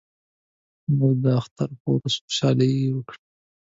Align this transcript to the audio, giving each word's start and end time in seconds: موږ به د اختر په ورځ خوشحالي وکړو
موږ 0.97 1.13
به 1.21 1.23
د 1.23 1.25
اختر 1.39 1.69
په 1.79 1.87
ورځ 1.95 2.13
خوشحالي 2.23 2.71
وکړو 2.95 3.21